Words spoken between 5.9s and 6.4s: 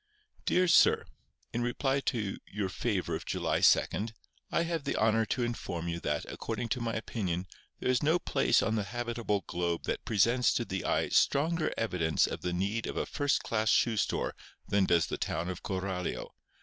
that,